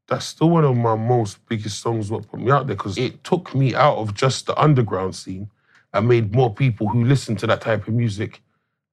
that's 0.08 0.25
still 0.25 0.51
one 0.51 0.63
of 0.63 0.77
my 0.77 0.96
most 0.96 1.44
biggest 1.48 1.80
songs 1.80 2.12
what 2.12 2.27
put 2.30 2.39
me 2.39 2.51
out 2.51 2.68
there 2.68 2.75
because 2.75 2.98
it 2.98 3.24
took 3.24 3.56
me 3.56 3.74
out 3.74 3.98
of 3.98 4.13
just 4.13 4.46
the 4.46 4.56
underground 4.62 5.15
scene 5.15 5.50
and 5.94 6.08
made 6.08 6.36
more 6.36 6.53
people 6.53 6.88
who 6.88 7.03
listen 7.06 7.36
to 7.38 7.48
that 7.48 7.62
type 7.62 7.88
of 7.88 7.94
music 7.94 8.42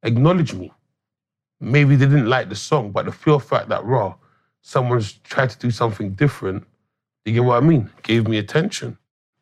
acknowledge 0.02 0.54
me. 0.54 0.72
Maybe 1.60 1.96
they 1.96 2.06
didn't 2.06 2.28
like 2.28 2.48
the 2.48 2.56
song, 2.56 2.92
but 2.92 3.04
the 3.04 3.12
pure 3.12 3.40
fact 3.40 3.68
that 3.68 3.84
raw, 3.84 4.14
someone's 4.62 5.12
tried 5.12 5.50
to 5.50 5.58
do 5.58 5.70
something 5.70 6.12
different, 6.12 6.64
you 7.24 7.34
get 7.34 7.44
what 7.44 7.62
I 7.62 7.66
mean? 7.66 7.90
Gave 8.02 8.26
me 8.26 8.38
attention. 8.38 8.96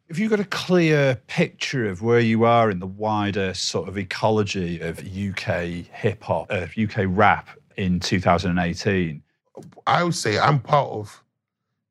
Have 0.09 0.19
you 0.19 0.31
got 0.31 0.41
a 0.41 0.45
clear 0.45 1.17
picture 1.27 1.87
of 1.87 2.01
where 2.01 2.19
you 2.19 2.45
are 2.45 2.71
in 2.71 2.79
the 2.79 2.87
wider 2.87 3.53
sort 3.53 3.91
of 3.91 3.99
ecology 3.99 4.81
of 4.81 5.01
UK 5.01 5.85
hip 5.93 6.23
hop, 6.23 6.51
of 6.51 6.73
UK 6.79 7.05
rap 7.09 7.51
in 7.77 8.01
2018? 8.01 9.23
I 9.87 10.03
would 10.03 10.15
say 10.15 10.39
I'm 10.39 10.61
part 10.61 10.89
of 10.89 11.23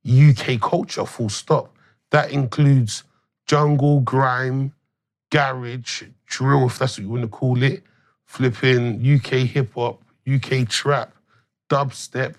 UK 0.04 0.60
culture, 0.60 1.06
full 1.06 1.30
stop. 1.30 1.76
That 2.10 2.32
includes 2.32 3.04
jungle, 3.46 4.00
grime, 4.00 4.74
garage, 5.30 6.02
drill, 6.26 6.66
if 6.66 6.80
that's 6.80 6.98
what 6.98 7.04
you 7.04 7.10
want 7.10 7.22
to 7.22 7.28
call 7.28 7.62
it, 7.62 7.84
flipping 8.26 8.96
UK 9.00 9.46
hip 9.46 9.76
hop, 9.76 10.02
UK 10.28 10.68
trap, 10.68 11.14
dubstep. 11.70 12.34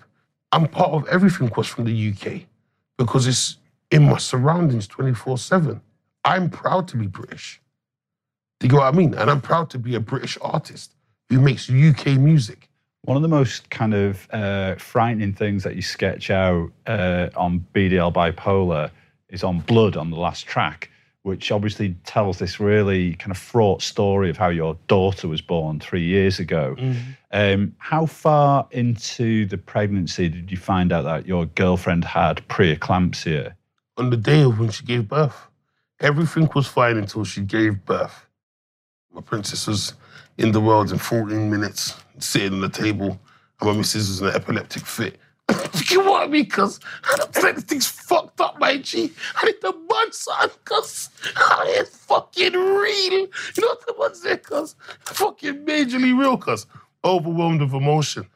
I'm 0.51 0.67
part 0.67 0.91
of 0.91 1.07
everything 1.07 1.49
was 1.55 1.67
from 1.67 1.85
the 1.85 2.11
UK 2.11 2.41
because 2.97 3.27
it's 3.27 3.58
in 3.91 4.03
my 4.03 4.17
surroundings 4.17 4.87
24 4.87 5.37
7. 5.37 5.81
I'm 6.25 6.49
proud 6.49 6.87
to 6.89 6.97
be 6.97 7.07
British. 7.07 7.61
Do 8.59 8.67
you 8.67 8.71
get 8.71 8.77
what 8.77 8.93
I 8.93 8.97
mean? 8.97 9.13
And 9.13 9.29
I'm 9.29 9.41
proud 9.41 9.69
to 9.71 9.79
be 9.79 9.95
a 9.95 9.99
British 9.99 10.37
artist 10.41 10.93
who 11.29 11.39
makes 11.39 11.69
UK 11.69 12.17
music. 12.17 12.69
One 13.03 13.15
of 13.15 13.23
the 13.23 13.29
most 13.29 13.69
kind 13.69 13.93
of 13.93 14.27
uh, 14.31 14.75
frightening 14.75 15.33
things 15.33 15.63
that 15.63 15.75
you 15.75 15.81
sketch 15.81 16.29
out 16.29 16.69
uh, 16.85 17.29
on 17.35 17.65
BDL 17.73 18.13
Bipolar 18.13 18.91
is 19.29 19.43
on 19.43 19.59
Blood 19.61 19.95
on 19.95 20.09
the 20.09 20.17
last 20.17 20.45
track, 20.45 20.89
which 21.23 21.51
obviously 21.51 21.95
tells 22.03 22.39
this 22.39 22.59
really 22.59 23.13
kind 23.15 23.31
of 23.31 23.37
fraught 23.37 23.81
story 23.81 24.29
of 24.29 24.35
how 24.35 24.49
your 24.49 24.77
daughter 24.87 25.29
was 25.29 25.41
born 25.41 25.79
three 25.79 26.03
years 26.03 26.39
ago. 26.39 26.75
Um, 27.31 27.73
how 27.77 28.05
far 28.05 28.67
into 28.71 29.45
the 29.45 29.57
pregnancy 29.57 30.27
did 30.27 30.51
you 30.51 30.57
find 30.57 30.91
out 30.91 31.03
that 31.03 31.25
your 31.25 31.45
girlfriend 31.45 32.03
had 32.03 32.45
preeclampsia? 32.49 33.53
On 33.99 34.09
the 34.09 34.15
day 34.15 34.43
of 34.43 34.57
when 34.57 34.69
she 34.71 34.85
gave 34.85 35.09
birth, 35.09 35.49
everything 35.99 36.49
was 36.55 36.65
fine 36.65 36.95
until 36.95 37.25
she 37.25 37.41
gave 37.41 37.83
birth. 37.83 38.27
My 39.13 39.19
princess 39.19 39.67
was 39.67 39.93
in 40.37 40.53
the 40.53 40.61
world 40.61 40.93
in 40.93 40.97
14 40.97 41.51
minutes, 41.51 41.95
sitting 42.17 42.53
on 42.53 42.61
the 42.61 42.69
table, 42.69 43.19
and 43.59 43.69
my 43.69 43.73
missus 43.75 44.07
was 44.07 44.21
in 44.21 44.27
an 44.27 44.35
epileptic 44.35 44.85
fit. 44.85 45.19
you 45.89 46.01
know 46.01 46.11
what 46.11 46.23
I 46.23 46.27
mean? 46.27 46.45
Because 46.45 46.79
don't 47.17 47.33
think 47.33 47.67
thing's 47.67 47.87
fucked 47.87 48.39
up, 48.39 48.57
my 48.57 48.77
G. 48.77 49.11
I 49.35 49.47
need 49.47 49.55
the 49.61 49.73
bun, 49.73 50.13
son, 50.13 50.49
because 50.63 51.09
I 51.35 51.75
ain't 51.79 51.89
fucking 51.89 52.53
real. 52.53 53.11
You 53.11 53.29
know 53.57 53.67
what 53.67 53.85
the 53.85 53.95
one's 53.97 54.21
there, 54.21 54.37
cuz? 54.37 54.75
Fucking 55.01 55.65
majorly 55.65 56.17
real, 56.17 56.37
cuz. 56.37 56.67
Overwhelmed 57.03 57.59
with 57.59 57.73
emotion. 57.73 58.27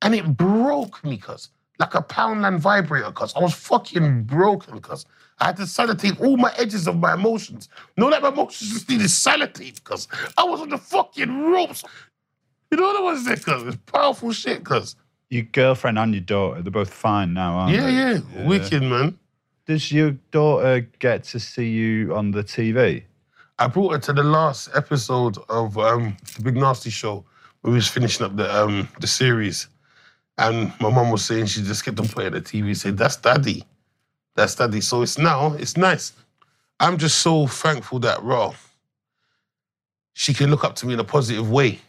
And 0.00 0.14
it 0.14 0.36
broke 0.36 1.02
me, 1.02 1.16
cuz. 1.16 1.48
Like 1.78 1.94
a 1.94 2.02
Poundland 2.02 2.58
vibrator, 2.58 3.12
cuz. 3.12 3.32
I 3.36 3.40
was 3.40 3.54
fucking 3.54 4.24
broken, 4.24 4.80
cuz. 4.80 5.06
I 5.40 5.46
had 5.46 5.56
to 5.58 5.62
sellotape 5.62 6.20
all 6.20 6.36
my 6.36 6.52
edges 6.58 6.88
of 6.88 6.96
my 6.98 7.14
emotions. 7.14 7.68
No, 7.96 8.10
that 8.10 8.20
my 8.22 8.30
emotions 8.30 8.72
just 8.72 8.88
needed 8.88 9.06
sellotape, 9.06 9.84
cuz. 9.84 10.08
I 10.36 10.44
was 10.44 10.60
on 10.60 10.70
the 10.70 10.78
fucking 10.78 11.50
ropes. 11.52 11.84
You 12.70 12.78
know 12.78 12.84
what 12.88 12.96
I 12.96 13.02
was 13.02 13.24
there, 13.24 13.36
cuz? 13.36 13.62
It's 13.62 13.76
powerful 13.86 14.32
shit, 14.32 14.64
cuz. 14.64 14.96
Your 15.30 15.42
girlfriend 15.44 15.98
and 15.98 16.14
your 16.14 16.22
daughter, 16.22 16.62
they're 16.62 16.70
both 16.72 16.92
fine 16.92 17.34
now, 17.34 17.58
aren't 17.58 17.74
Yeah, 17.74 17.86
they? 17.86 17.92
yeah, 17.92 18.46
wicked, 18.46 18.82
man. 18.82 19.18
Does 19.66 19.92
your 19.92 20.12
daughter 20.30 20.80
get 20.98 21.24
to 21.24 21.38
see 21.38 21.68
you 21.68 22.14
on 22.16 22.30
the 22.30 22.42
TV? 22.42 23.04
I 23.58 23.66
brought 23.66 23.92
her 23.92 23.98
to 23.98 24.12
the 24.14 24.22
last 24.22 24.70
episode 24.74 25.36
of 25.50 25.76
um, 25.78 26.16
the 26.36 26.42
Big 26.42 26.54
Narstie 26.54 26.90
Show 26.90 27.24
when 27.60 27.72
we 27.72 27.76
was 27.76 27.88
finishing 27.88 28.24
up 28.24 28.36
the 28.36 28.48
um, 28.56 28.88
the 29.00 29.06
series, 29.06 29.68
and 30.38 30.72
my 30.80 30.90
mum 30.90 31.10
was 31.10 31.24
saying 31.24 31.46
she 31.46 31.62
just 31.62 31.84
kept 31.84 31.98
on 31.98 32.06
playing 32.08 32.32
the 32.32 32.40
TV, 32.40 32.76
said 32.76 32.96
that's 32.96 33.16
daddy, 33.16 33.64
that's 34.36 34.54
daddy. 34.54 34.80
So 34.80 35.02
it's 35.02 35.18
now 35.18 35.54
it's 35.54 35.76
nice. 35.76 36.12
I'm 36.80 36.96
just 36.96 37.18
so 37.18 37.46
thankful 37.48 37.98
that 38.00 38.22
raw. 38.22 38.54
She 40.14 40.32
can 40.32 40.50
look 40.50 40.64
up 40.64 40.76
to 40.76 40.86
me 40.86 40.94
in 40.94 41.00
a 41.00 41.04
positive 41.04 41.50
way. 41.50 41.80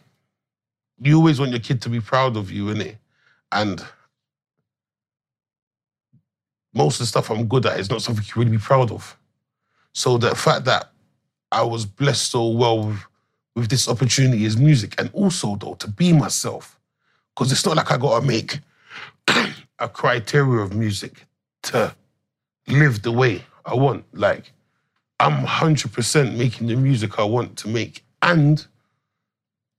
You 1.00 1.16
always 1.16 1.38
want 1.38 1.52
your 1.52 1.60
kid 1.60 1.80
to 1.82 1.88
be 1.88 2.00
proud 2.00 2.36
of 2.36 2.50
you, 2.50 2.66
innit? 2.66 2.96
And 3.52 3.84
most 6.74 6.96
of 6.96 7.00
the 7.00 7.06
stuff 7.06 7.30
I'm 7.30 7.46
good 7.46 7.66
at 7.66 7.78
is 7.78 7.90
not 7.90 8.02
something 8.02 8.24
you 8.24 8.32
really 8.36 8.56
be 8.56 8.62
proud 8.62 8.90
of. 8.90 9.16
So 9.92 10.18
the 10.18 10.34
fact 10.34 10.64
that 10.66 10.90
I 11.52 11.62
was 11.62 11.84
blessed 11.84 12.30
so 12.30 12.48
well 12.48 12.84
with, 12.84 13.00
with 13.56 13.68
this 13.68 13.88
opportunity 13.88 14.44
is 14.44 14.56
music, 14.56 14.94
and 14.98 15.10
also 15.12 15.56
though 15.56 15.74
to 15.74 15.88
be 15.88 16.12
myself, 16.12 16.79
because 17.40 17.52
it's 17.52 17.64
not 17.64 17.74
like 17.74 17.90
I 17.90 17.96
gotta 17.96 18.26
make 18.26 18.58
a 19.78 19.88
criteria 19.88 20.60
of 20.60 20.74
music 20.74 21.24
to 21.62 21.96
live 22.68 23.00
the 23.00 23.12
way 23.12 23.42
I 23.64 23.74
want. 23.76 24.04
Like 24.12 24.52
I'm 25.18 25.46
100% 25.46 26.36
making 26.36 26.66
the 26.66 26.76
music 26.76 27.18
I 27.18 27.24
want 27.24 27.56
to 27.60 27.68
make 27.68 28.04
and 28.20 28.66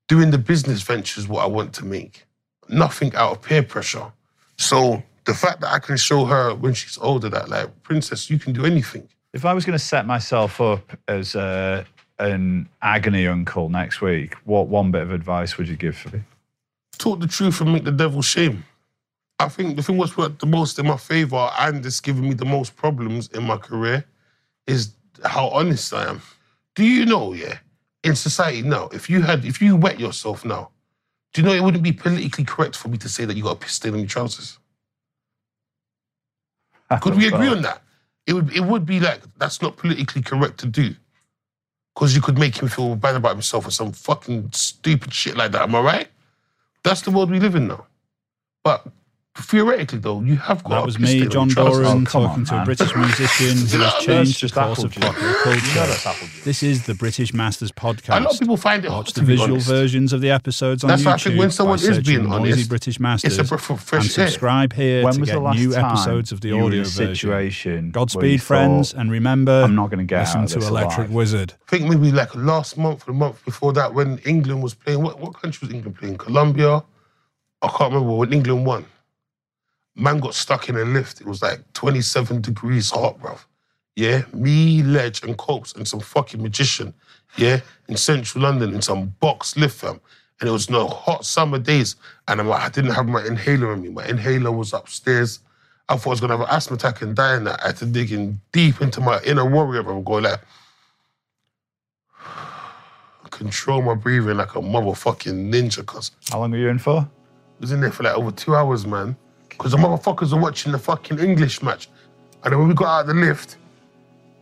doing 0.08 0.32
the 0.32 0.40
business 0.40 0.82
ventures 0.82 1.28
what 1.28 1.44
I 1.44 1.46
want 1.46 1.72
to 1.74 1.86
make. 1.86 2.26
Nothing 2.68 3.14
out 3.14 3.32
of 3.32 3.42
peer 3.44 3.62
pressure. 3.62 4.12
So 4.58 5.04
the 5.26 5.36
fact 5.36 5.62
that 5.62 5.72
I 5.72 5.78
can 5.78 5.98
show 5.98 6.26
her 6.26 6.56
when 6.56 6.74
she's 6.74 6.98
older 6.98 7.30
that 7.30 7.48
like, 7.48 7.84
princess, 7.84 8.28
you 8.28 8.40
can 8.40 8.54
do 8.54 8.66
anything. 8.66 9.08
If 9.34 9.46
I 9.46 9.54
was 9.54 9.66
going 9.66 9.78
to 9.78 9.86
set 9.86 10.08
myself 10.08 10.60
up 10.60 10.98
as 11.08 11.36
uh, 11.36 11.84
an 12.18 12.70
agony 12.82 13.28
uncle 13.28 13.70
next 13.70 14.02
week, 14.02 14.34
what 14.46 14.68
one 14.68 14.90
bit 14.90 15.04
of 15.04 15.12
advice 15.12 15.60
would 15.60 15.68
you 15.68 15.76
give 15.76 15.96
for 15.96 16.10
me? 16.10 16.24
Talk 17.02 17.20
the 17.20 17.28
truth 17.28 17.62
and 17.62 17.74
make 17.74 17.84
the 17.84 17.92
devil 17.92 18.22
shame. 18.22 18.64
I 19.40 19.48
think 19.50 19.76
the 19.76 19.82
thing 19.82 19.98
what's 19.98 20.16
worked 20.16 20.40
the 20.40 20.46
most 20.46 20.78
in 20.78 20.86
my 20.86 20.98
favor 20.98 21.50
and 21.60 21.84
it's 21.86 22.00
given 22.00 22.28
me 22.30 22.36
the 22.36 22.46
most 22.46 22.76
problems 22.76 23.28
in 23.30 23.44
my 23.44 23.58
career 23.58 24.06
is 24.68 24.94
how 25.26 25.50
honest 25.50 25.94
I 25.94 26.10
am. 26.10 26.22
Do 26.76 26.86
you 26.86 27.06
know, 27.06 27.34
yeah, 27.34 27.58
in 28.04 28.16
society 28.16 28.62
now, 28.62 28.88
if 28.94 29.10
you 29.10 29.22
had, 29.22 29.44
if 29.46 29.62
you 29.62 29.76
wet 29.76 30.00
yourself 30.00 30.46
now, 30.46 30.70
do 31.34 31.42
you 31.42 31.48
know 31.48 31.54
it 31.54 31.64
wouldn't 31.64 31.84
be 31.84 31.92
politically 31.92 32.44
correct 32.44 32.76
for 32.76 32.88
me 32.90 32.98
to 33.00 33.10
say 33.10 33.26
that 33.26 33.36
you 33.36 33.44
got 33.44 33.54
a 33.54 33.56
piss 33.56 33.74
stain 33.74 33.94
on 33.94 34.00
your 34.00 34.08
trousers? 34.08 34.60
Could 37.02 37.16
we 37.16 37.28
agree 37.34 37.48
on 37.48 37.62
that? 37.64 37.82
It 38.28 38.34
would, 38.34 38.56
it 38.56 38.62
would 38.62 38.86
be 38.86 39.00
like 39.00 39.22
that's 39.38 39.62
not 39.62 39.78
politically 39.78 40.22
correct 40.22 40.60
to 40.60 40.68
do, 40.68 40.94
because 41.96 42.16
you 42.16 42.22
could 42.22 42.38
make 42.38 42.62
him 42.62 42.68
feel 42.68 42.96
bad 42.96 43.16
about 43.16 43.32
himself 43.32 43.68
or 43.68 43.72
some 43.72 43.92
fucking 43.92 44.52
stupid 44.54 45.14
shit 45.14 45.36
like 45.36 45.52
that. 45.54 45.64
Am 45.64 45.76
I 45.76 45.82
right? 45.82 46.08
That's 46.84 47.02
the 47.02 47.12
world 47.12 47.30
we 47.30 47.40
live 47.40 47.56
in 47.56 47.68
now. 47.68 47.88
But 48.64 48.86
theoretically, 49.38 50.00
though, 50.00 50.22
you 50.22 50.36
have 50.38 50.64
got. 50.64 50.70
That 50.72 50.86
was 50.86 51.00
me, 51.00 51.26
John. 51.28 51.48
Doran, 51.50 52.02
Oh, 52.02 52.04
talking 52.06 52.42
on, 52.42 52.46
to 52.46 52.62
a. 52.62 52.66
British 52.66 52.96
musician 52.96 53.58
who 53.68 53.78
has 53.84 53.94
changed 54.06 54.44
the 54.44 54.50
course 54.50 54.84
of 54.84 54.92
appled 54.92 54.96
you. 54.96 55.02
popular 55.02 55.28
You 55.30 55.34
know 55.34 55.44
culture. 55.44 55.88
that's 55.88 56.04
appled 56.06 56.38
you. 56.38 56.44
This 56.44 56.64
is 56.64 56.86
the 56.86 56.94
British 56.96 57.34
Masters 57.34 57.72
podcast. 57.72 58.18
A 58.20 58.24
lot 58.24 58.34
of 58.34 58.40
people 58.40 58.58
find 58.58 58.84
it 58.84 58.90
hard 58.90 59.06
Watch 59.06 59.14
the 59.14 59.22
be 59.22 59.28
visual 59.28 59.52
honest. 59.54 59.68
versions 59.68 60.14
of 60.14 60.22
the 60.22 60.32
episodes 60.32 60.84
on 60.84 60.90
That's 60.90 61.02
YouTube 61.02 61.06
why 61.06 61.14
I 61.14 61.18
think 61.18 61.40
when 61.40 61.52
someone 61.52 61.78
by 61.78 61.82
is 61.84 61.96
searching 61.96 62.04
being 62.04 62.30
Noisy 62.30 62.52
honest, 62.54 62.70
British 62.70 63.00
Masters 63.00 63.38
It's 63.40 63.48
a 63.48 63.50
breath 63.50 63.64
of 63.70 63.70
and 63.72 63.80
fresh 63.80 64.18
air. 64.18 64.28
subscribe 64.28 64.74
here 64.74 65.04
When 65.04 65.14
to 65.14 65.20
was 65.22 65.30
get 65.30 65.36
the 65.36 65.42
last 65.42 65.58
new 65.60 65.72
time 65.74 65.86
episodes 65.86 66.32
of 66.32 66.42
the 66.42 66.48
you 66.50 66.54
were 66.56 66.60
in 66.62 66.66
audio 66.68 66.84
version. 66.84 67.16
situation 67.16 67.72
where 67.72 67.86
you 67.86 67.92
Godspeed, 67.92 68.40
thought, 68.42 68.46
friends, 68.48 68.94
and 68.94 69.12
remember, 69.12 69.62
I'm 69.64 69.76
not 69.76 69.90
going 69.90 70.00
to 70.00 70.04
get 70.06 70.20
listen 70.36 70.46
to 70.60 70.68
Electric 70.68 70.98
alive? 71.08 71.12
Wizard. 71.12 71.54
I 71.68 71.70
think 71.78 71.90
maybe 71.90 72.12
like 72.12 72.36
last 72.36 72.78
month 72.78 73.04
or 73.04 73.06
the 73.14 73.18
month 73.18 73.44
before 73.46 73.72
that 73.74 73.94
when 73.94 74.18
England 74.20 74.62
was 74.62 74.74
playing. 74.74 75.02
What, 75.02 75.20
what 75.20 75.34
country 75.42 75.68
was 75.68 75.74
England 75.74 75.98
playing? 75.98 76.18
Colombia? 76.18 76.84
I 77.62 77.68
can't 77.68 77.94
remember 77.94 78.16
when 78.16 78.34
England 78.34 78.66
won. 78.66 78.86
Man 79.96 80.20
got 80.20 80.34
stuck 80.34 80.70
in 80.70 80.78
a 80.78 80.86
lift. 80.86 81.22
It 81.22 81.28
was 81.28 81.42
like 81.42 81.62
27 81.74 82.42
degrees 82.42 82.92
hot, 82.92 83.20
bruv. 83.20 83.40
Yeah, 83.96 84.24
me, 84.34 84.84
Ledge, 84.84 85.24
and 85.24 85.38
Copes, 85.38 85.74
and 85.74 85.88
some 85.88 86.00
fucking 86.00 86.42
magician. 86.42 86.94
Yeah, 87.38 87.60
in 87.88 87.98
central 87.98 88.44
London, 88.44 88.74
in 88.74 88.82
some 88.82 89.08
box 89.20 89.58
lift, 89.58 89.80
fam. 89.80 90.00
And 90.40 90.50
it 90.50 90.52
was 90.52 90.70
no 90.70 90.88
hot 90.88 91.26
summer 91.26 91.60
days. 91.60 91.96
And 92.28 92.40
I'm 92.40 92.48
like, 92.48 92.62
I 92.62 92.70
didn't 92.70 92.92
have 92.92 93.08
my 93.08 93.24
inhaler 93.26 93.72
on 93.72 93.82
me. 93.82 93.90
My 93.90 94.06
inhaler 94.08 94.52
was 94.52 94.74
upstairs. 94.74 95.40
I 95.88 95.98
thought 95.98 96.08
I 96.08 96.10
was 96.12 96.22
gonna 96.22 96.38
have 96.38 96.48
an 96.48 96.56
asthma 96.56 96.78
attack 96.78 97.02
and 97.02 97.16
die 97.16 97.36
in 97.36 97.44
that. 97.44 97.62
I 97.62 97.68
had 97.68 97.78
to 97.78 97.86
dig 97.86 98.12
in 98.12 98.40
deep 98.54 98.82
into 98.82 99.02
my 99.02 99.22
inner 99.24 99.46
warrior, 99.46 99.84
bro. 99.84 100.02
Go 100.02 100.14
like, 100.14 100.40
control 103.30 103.82
my 103.82 103.94
breathing 103.94 104.38
like 104.38 104.56
a 104.56 104.60
motherfucking 104.62 105.52
ninja, 105.54 105.86
cause 105.86 106.12
How 106.30 106.40
long 106.40 106.52
were 106.52 106.58
you 106.58 106.70
in 106.70 106.80
for? 106.80 107.00
I 107.00 107.08
was 107.60 107.72
in 107.72 107.82
there 107.82 107.92
for 107.92 108.04
like 108.04 108.16
over 108.16 108.32
two 108.32 108.56
hours, 108.56 108.88
man. 108.88 109.16
Because 109.62 109.74
the 109.74 109.78
motherfuckers 109.78 110.34
are 110.34 110.40
watching 110.40 110.72
the 110.72 110.80
fucking 110.80 111.20
English 111.20 111.62
match. 111.62 111.88
And 112.44 112.52
then 112.52 112.58
when 112.58 112.70
we 112.70 112.74
got 112.74 112.88
out 112.88 113.02
of 113.02 113.08
the 113.10 113.14
lift, 113.14 113.58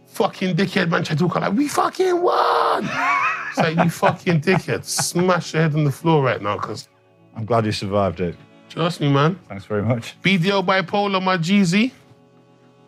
fucking 0.07 0.55
dickhead 0.55 0.89
man 0.89 1.03
tried 1.03 1.17
to 1.17 1.25
like, 1.27 1.51
we 1.51 1.67
fucking 1.67 2.21
won! 2.21 2.85
it's 3.49 3.57
like, 3.57 3.75
you 3.75 3.89
fucking 3.89 4.39
dickhead. 4.39 4.85
Smash 4.85 5.53
your 5.53 5.63
head 5.63 5.75
on 5.75 5.83
the 5.83 5.91
floor 5.91 6.23
right 6.23 6.41
now, 6.41 6.55
because 6.55 6.87
I'm 7.35 7.43
glad 7.43 7.65
you 7.65 7.73
survived 7.73 8.21
it. 8.21 8.37
trust 8.69 9.01
me, 9.01 9.11
man. 9.11 9.37
Thanks 9.49 9.65
very 9.65 9.83
much. 9.83 10.15
BDL 10.21 10.65
Bipolar, 10.65 11.21
my 11.21 11.35
Jeezy. 11.35 11.91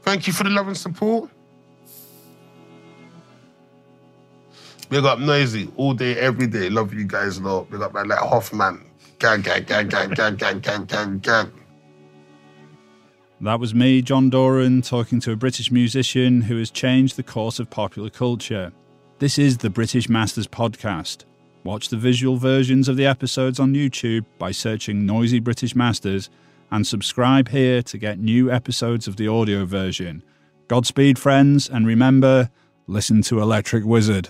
Thank 0.02 0.26
you 0.26 0.32
for 0.32 0.46
the 0.46 0.52
love 0.52 0.68
and 0.68 0.78
support. 0.78 1.30
Big 4.88 5.04
up 5.04 5.20
Noisy 5.20 5.70
all 5.76 5.94
day, 5.94 6.18
every 6.18 6.48
day. 6.48 6.70
Love 6.70 6.94
you 6.94 7.04
guys, 7.04 7.40
a 7.40 7.42
lot. 7.42 7.70
Big 7.70 7.82
up 7.82 7.94
man 7.94 8.08
like 8.08 8.20
Hoffman. 8.20 8.86
Gang, 9.20 9.42
gang, 9.42 9.66
gang, 9.66 9.90
gang, 9.90 10.12
gang, 10.12 10.38
gang, 10.38 10.60
gang, 10.62 10.86
gang, 10.86 11.20
gang. 11.20 11.61
That 13.44 13.60
was 13.60 13.74
me, 13.74 14.04
John 14.04 14.30
Doran, 14.30 14.84
talking 14.84 15.20
to 15.22 15.32
a 15.32 15.36
British 15.36 15.72
musician 15.72 16.42
who 16.42 16.60
has 16.60 16.70
changed 16.70 17.16
the 17.16 17.24
course 17.24 17.58
of 17.58 17.72
popular 17.72 18.12
culture. 18.12 18.72
This 19.18 19.40
is 19.40 19.58
the 19.58 19.70
British 19.72 20.08
Masters 20.08 20.46
podcast. 20.46 21.26
Watch 21.64 21.90
the 21.90 21.98
visual 21.98 22.38
versions 22.38 22.88
of 22.88 22.98
the 22.98 23.08
episodes 23.08 23.60
on 23.60 23.74
YouTube 23.74 24.26
by 24.38 24.52
searching 24.52 25.08
Noisy 25.08 25.40
British 25.40 25.76
Masters 25.76 26.30
and 26.70 26.86
subscribe 26.86 27.50
here 27.50 27.82
to 27.82 27.98
get 27.98 28.20
new 28.20 28.52
episodes 28.52 29.08
of 29.08 29.16
the 29.16 29.28
audio 29.28 29.66
version. 29.66 30.22
Godspeed, 30.68 31.18
friends, 31.18 31.68
and 31.68 31.88
remember 31.88 32.52
listen 32.86 33.24
to 33.24 33.42
Electric 33.42 33.84
Wizard. 33.84 34.30